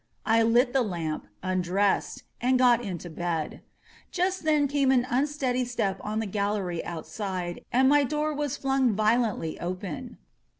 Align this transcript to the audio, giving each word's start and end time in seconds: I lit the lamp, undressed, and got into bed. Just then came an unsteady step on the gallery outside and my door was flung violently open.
I 0.25 0.41
lit 0.41 0.73
the 0.73 0.81
lamp, 0.81 1.27
undressed, 1.43 2.23
and 2.41 2.57
got 2.57 2.83
into 2.83 3.07
bed. 3.07 3.61
Just 4.09 4.45
then 4.45 4.67
came 4.67 4.89
an 4.89 5.05
unsteady 5.07 5.63
step 5.63 5.99
on 6.03 6.17
the 6.17 6.25
gallery 6.25 6.83
outside 6.83 7.63
and 7.71 7.87
my 7.87 8.03
door 8.03 8.33
was 8.33 8.57
flung 8.57 8.93
violently 8.93 9.59
open. 9.59 10.17